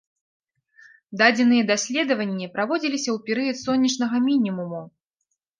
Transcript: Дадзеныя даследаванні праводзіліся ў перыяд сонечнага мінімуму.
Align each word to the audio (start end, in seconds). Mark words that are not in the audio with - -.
Дадзеныя 1.21 1.63
даследаванні 1.71 2.47
праводзіліся 2.55 3.09
ў 3.15 3.29
перыяд 3.29 3.57
сонечнага 3.65 4.15
мінімуму. 4.31 4.81